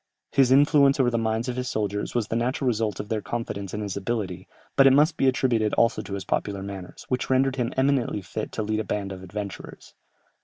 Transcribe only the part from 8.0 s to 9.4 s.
fit to lead a band of